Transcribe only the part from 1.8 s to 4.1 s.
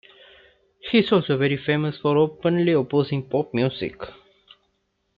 for openly opposing pop music.